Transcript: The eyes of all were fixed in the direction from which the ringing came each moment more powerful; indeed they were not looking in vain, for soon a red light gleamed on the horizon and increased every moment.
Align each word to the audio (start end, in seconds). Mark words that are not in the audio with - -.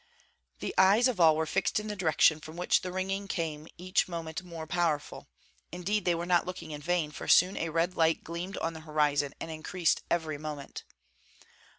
The 0.61 0.73
eyes 0.79 1.07
of 1.07 1.19
all 1.19 1.35
were 1.35 1.45
fixed 1.45 1.79
in 1.79 1.85
the 1.85 1.95
direction 1.95 2.39
from 2.39 2.57
which 2.57 2.81
the 2.81 2.91
ringing 2.91 3.27
came 3.27 3.67
each 3.77 4.07
moment 4.07 4.41
more 4.41 4.65
powerful; 4.65 5.29
indeed 5.71 6.05
they 6.05 6.15
were 6.15 6.25
not 6.25 6.43
looking 6.47 6.71
in 6.71 6.81
vain, 6.81 7.11
for 7.11 7.27
soon 7.27 7.55
a 7.55 7.69
red 7.69 7.95
light 7.95 8.23
gleamed 8.23 8.57
on 8.57 8.73
the 8.73 8.79
horizon 8.79 9.35
and 9.39 9.51
increased 9.51 10.01
every 10.09 10.39
moment. 10.39 10.85